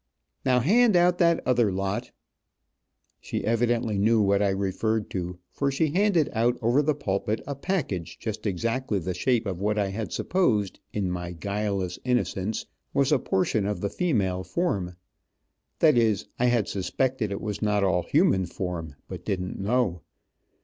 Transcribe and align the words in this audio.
"Now 0.43 0.61
hand 0.61 0.95
out 0.95 1.19
that 1.19 1.45
other 1.45 1.71
lot." 1.71 2.09
She 3.19 3.45
evidently 3.45 3.99
knew 3.99 4.19
what 4.19 4.41
I 4.41 4.49
referred 4.49 5.11
to, 5.11 5.37
for 5.51 5.69
she 5.71 5.91
handed 5.91 6.27
out 6.33 6.57
over 6.59 6.81
the 6.81 6.95
pulpit 6.95 7.39
a 7.45 7.53
package 7.53 8.17
just 8.17 8.47
exactly 8.47 8.97
the 8.97 9.13
shape 9.13 9.45
of 9.45 9.61
what 9.61 9.77
I 9.77 9.89
had 9.89 10.11
supposed, 10.11 10.79
in 10.91 11.11
my 11.11 11.33
guileless 11.33 11.99
innocence, 12.03 12.65
was 12.95 13.11
a 13.11 13.19
portion 13.19 13.67
of 13.67 13.79
the 13.81 13.89
female 13.91 14.43
form. 14.43 14.95
That 15.77 15.95
is, 15.99 16.25
I 16.39 16.47
had 16.47 16.67
suspected 16.67 17.31
it 17.31 17.39
was 17.39 17.61
not 17.61 17.83
all 17.83 18.01
human 18.01 18.47
form, 18.47 18.95
but 19.07 19.23
didn't 19.23 19.59
know. 19.59 20.01